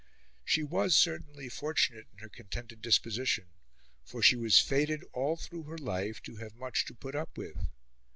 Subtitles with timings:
[0.43, 3.51] She was certainly fortunate in her contented disposition;
[4.03, 7.69] for she was fated, all through her life, to have much to put up with.